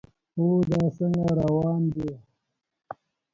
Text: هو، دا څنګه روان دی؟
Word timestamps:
هو، 0.37 0.47
دا 0.71 0.81
څنګه 0.97 1.25
روان 1.39 1.81
دی؟ 1.93 2.11